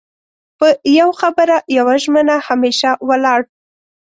[0.57, 0.67] په
[0.99, 3.39] يو خبره يوه ژمنه همېشه ولاړ